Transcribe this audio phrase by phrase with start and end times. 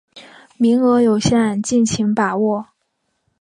[0.57, 2.69] 名额有限，敬请把握